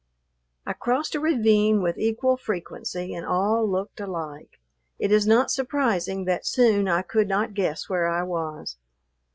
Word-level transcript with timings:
I 0.65 0.73
crossed 0.73 1.13
a 1.13 1.19
ravine 1.19 1.83
with 1.83 1.99
equal 1.99 2.35
frequency, 2.35 3.13
and 3.13 3.23
all 3.23 3.69
looked 3.69 3.99
alike. 3.99 4.59
It 4.97 5.11
is 5.11 5.27
not 5.27 5.51
surprising 5.51 6.25
that 6.25 6.43
soon 6.43 6.87
I 6.87 7.03
could 7.03 7.27
not 7.27 7.53
guess 7.53 7.87
where 7.87 8.07
I 8.07 8.23
was. 8.23 8.77